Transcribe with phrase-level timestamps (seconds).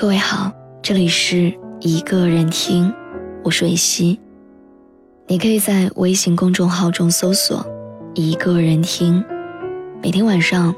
[0.00, 2.94] 各位好，这里是一个人听，
[3.42, 4.16] 我是蕊希。
[5.26, 7.66] 你可以在微信公众号中搜索
[8.14, 9.24] “一个人听”，
[10.00, 10.72] 每天晚上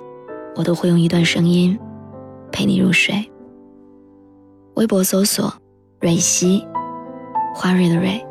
[0.56, 1.78] 我都会用一段声音
[2.50, 3.30] 陪你入睡。
[4.76, 5.52] 微博搜索
[6.00, 6.66] “蕊希”，
[7.54, 8.24] 花蕊的蕊，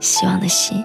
[0.00, 0.84] 希望的希。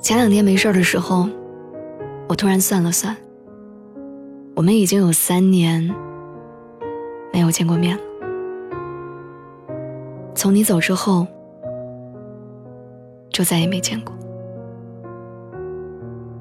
[0.00, 1.28] 前两天没事的时候，
[2.28, 3.16] 我突然算了算，
[4.54, 5.94] 我们已经有三年
[7.32, 8.02] 没有见过面了。
[10.34, 11.26] 从你走之后，
[13.30, 14.14] 就再也没见过。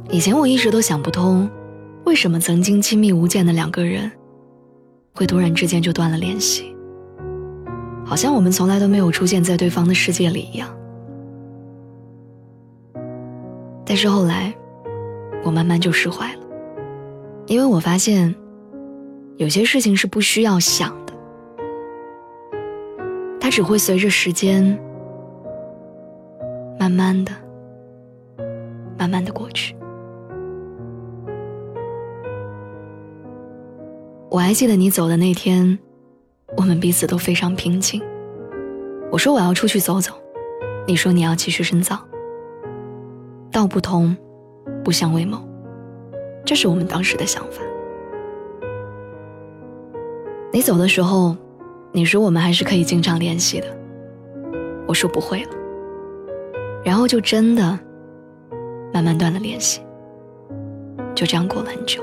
[0.09, 1.49] 以前我一直都想不通，
[2.03, 4.11] 为什么曾经亲密无间的两个人，
[5.15, 6.75] 会突然之间就断了联系，
[8.05, 10.69] 好像我们从来都没有出现在对方的世界里一样。
[13.85, 14.53] 但是后来，
[15.43, 16.39] 我慢慢就释怀了，
[17.47, 18.33] 因为我发现，
[19.37, 21.13] 有些事情是不需要想的，
[23.39, 24.79] 它只会随着时间，
[26.79, 27.31] 慢慢的、
[28.97, 29.75] 慢慢的过去。
[34.29, 35.77] 我还记得你走的那天，
[36.57, 38.01] 我们彼此都非常平静。
[39.11, 40.13] 我说我要出去走走，
[40.87, 41.99] 你说你要继续深造。
[43.53, 44.17] 道不同，
[44.83, 45.37] 不相为谋，
[46.43, 47.61] 这是我们当时的想法。
[50.51, 51.37] 你走的时候，
[51.91, 53.67] 你说我们还是可以经常联系的，
[54.87, 55.51] 我说不会了。
[56.83, 57.79] 然后就真的
[58.91, 59.81] 慢慢断了联系，
[61.13, 62.01] 就这样过了很久。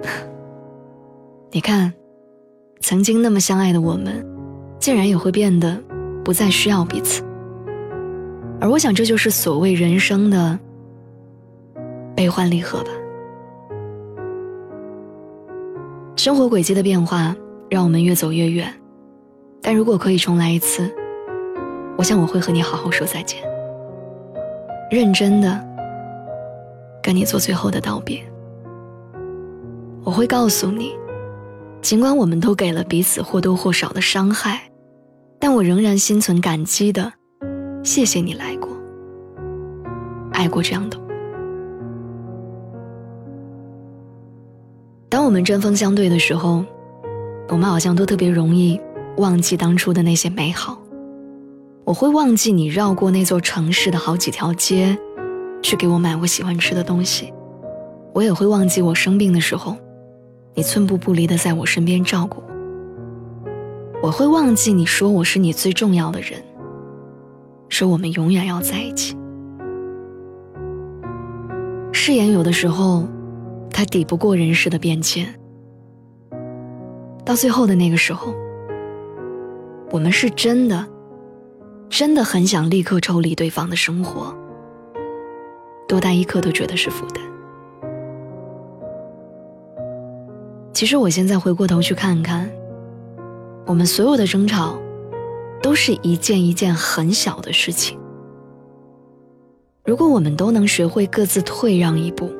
[1.52, 1.92] 你看，
[2.80, 4.26] 曾经那么相爱的我们，
[4.78, 5.78] 竟然也会变得
[6.24, 7.22] 不再需要彼此。
[8.60, 10.58] 而我想，这就是所谓人生的
[12.16, 12.90] 悲欢离合吧。
[16.16, 17.36] 生活轨迹的变化
[17.68, 18.72] 让我们越走越远，
[19.60, 20.90] 但如果可以重来一次，
[21.98, 23.38] 我想我会和你好好说再见，
[24.90, 25.62] 认真的
[27.02, 28.22] 跟你做最后的道别。
[30.04, 30.92] 我会告诉你，
[31.82, 34.70] 尽管我们都给了彼此或多或少的伤害，
[35.38, 37.12] 但我仍然心存感激的。
[37.84, 38.70] 谢谢你来过，
[40.32, 40.98] 爱过这样的。
[45.10, 46.64] 当我们针锋相对的时候，
[47.50, 48.80] 我们好像都特别容易
[49.18, 50.78] 忘记当初的那些美好。
[51.84, 54.98] 我会忘记你绕过那座城市的好几条街，
[55.62, 57.34] 去给我买我喜欢吃的东西。
[58.14, 59.76] 我也会忘记我生病的时候，
[60.54, 62.44] 你寸步不离的在我身边照顾我。
[64.04, 66.42] 我会忘记你说我是你最重要的人。
[67.68, 69.16] 说我们永远要在一起。
[71.92, 73.06] 誓言有的时候，
[73.70, 75.34] 它抵不过人世的变迁。
[77.24, 78.34] 到最后的那个时候，
[79.90, 80.86] 我们是真的，
[81.88, 84.36] 真的很想立刻抽离对方的生活，
[85.88, 87.24] 多待一刻都觉得是负担。
[90.74, 92.50] 其实我现在回过头去看看，
[93.64, 94.78] 我们所有的争吵。
[95.64, 97.98] 都是一件一件很小的事情。
[99.82, 102.30] 如果我们都能学会各自退让一步，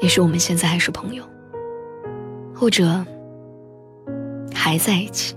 [0.00, 1.22] 也许我们现在还是朋友，
[2.54, 3.04] 或者
[4.54, 5.36] 还在一起。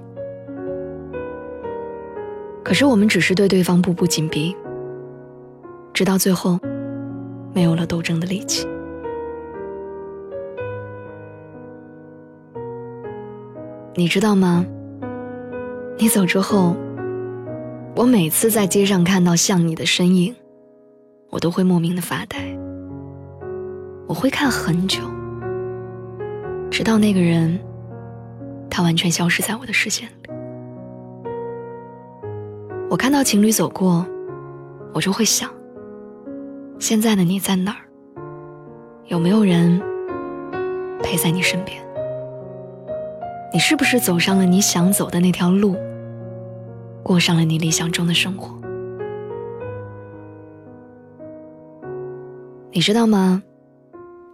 [2.64, 4.56] 可是我们只是对对方步步紧逼，
[5.92, 6.58] 直到最后
[7.54, 8.66] 没有了斗争的力气。
[13.96, 14.66] 你知道吗？
[15.98, 16.76] 你走之后，
[17.96, 20.36] 我每次在街上看到像你的身影，
[21.30, 22.38] 我都会莫名的发呆。
[24.08, 25.00] 我会看很久，
[26.70, 27.60] 直到那个人，
[28.70, 30.14] 他完全消失在我的视线里。
[32.90, 34.06] 我看到情侣走过，
[34.94, 35.50] 我就会想：
[36.80, 37.86] 现在的你在哪儿？
[39.06, 39.82] 有没有人
[41.02, 41.82] 陪在你身边？
[43.54, 45.76] 你是不是走上了你想走的那条路？
[47.04, 48.56] 过上了你理想中的生活，
[52.72, 53.44] 你知道吗？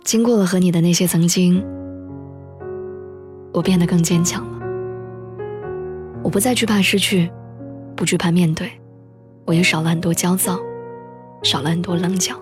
[0.03, 1.65] 经过了和你的那些曾经，
[3.53, 4.59] 我变得更坚强了。
[6.23, 7.31] 我不再惧怕失去，
[7.95, 8.69] 不惧怕面对，
[9.45, 10.59] 我也少了很多焦躁，
[11.41, 12.35] 少了很多棱角。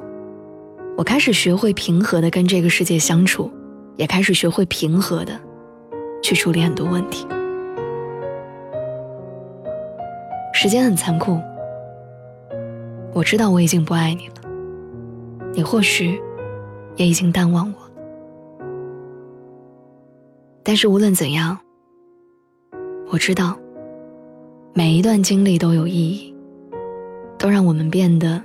[0.98, 3.50] 我开始学会平和的跟这个世界相处，
[3.96, 5.40] 也开始学会平和的
[6.26, 7.28] 去处理很多问题。
[10.56, 11.40] 时间很残酷，
[13.14, 14.34] 我知道我已经不爱你了，
[15.54, 16.20] 你或许
[16.96, 17.92] 也已经淡忘我了。
[20.64, 21.56] 但是无论怎样，
[23.12, 23.56] 我知道
[24.74, 26.36] 每一段经历都有意义，
[27.38, 28.42] 都让我们变得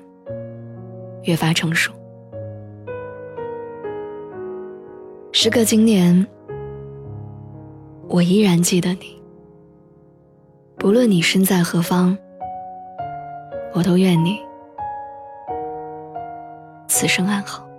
[1.22, 1.90] 越发成熟。
[5.32, 6.26] 时隔今年，
[8.12, 9.22] 我依然记得你。
[10.76, 12.18] 不论你身在何方，
[13.72, 14.40] 我都愿你
[16.88, 17.69] 此生安好。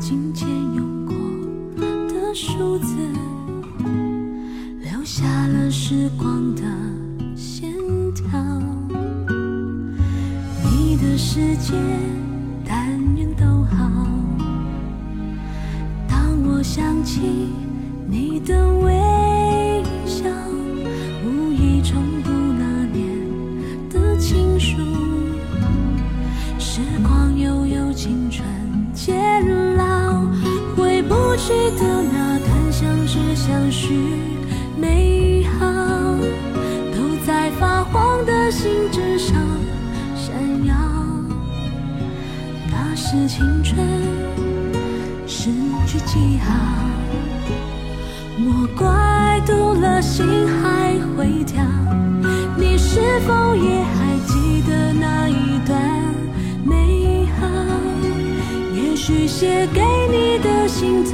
[0.00, 1.14] 今天用过
[2.06, 2.94] 的数字，
[4.80, 6.62] 留下了时光的
[7.34, 7.74] 线
[8.14, 8.38] 条。
[10.62, 11.74] 你的世界，
[12.64, 14.06] 但愿都好。
[16.08, 17.20] 当我想起
[18.06, 18.66] 你的
[38.48, 39.36] 的信纸上
[40.16, 40.32] 闪
[40.64, 40.74] 耀。
[42.70, 43.86] 那是青春
[45.26, 45.50] 失
[45.86, 46.54] 去记号，
[48.38, 50.24] 莫怪读了心
[50.62, 51.62] 还会跳。
[52.56, 55.78] 你是否也还记得那一段
[56.64, 57.46] 美好？
[58.74, 58.96] 也？
[58.96, 61.12] 许写给你的信早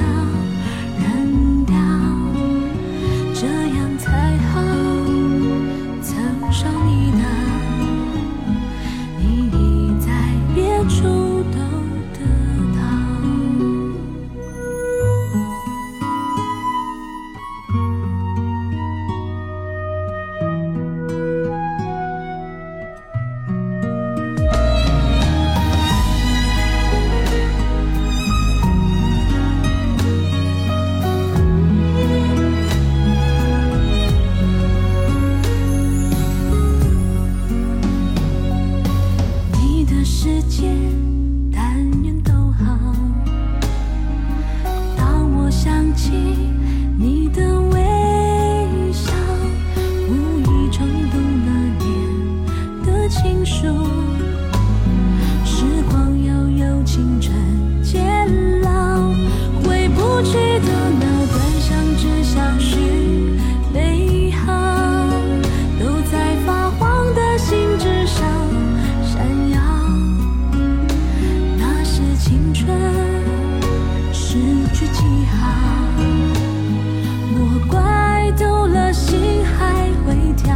[77.37, 80.55] 我怪丢了心还会跳。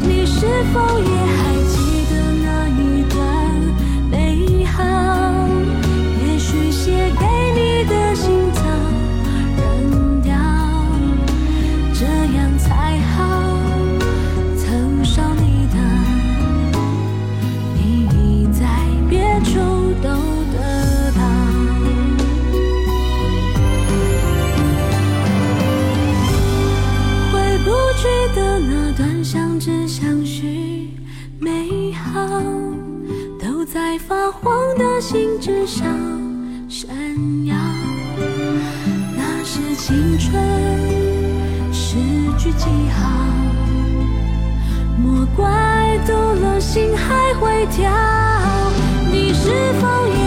[0.00, 1.51] 你是否也还
[33.92, 35.84] 在发黄的信纸上
[36.66, 36.88] 闪
[37.44, 37.54] 耀，
[39.14, 40.32] 那是青春
[41.70, 41.98] 诗
[42.38, 43.10] 句记号。
[44.96, 45.44] 莫怪
[46.06, 47.92] 读了心还会跳。
[49.10, 50.21] 你是否也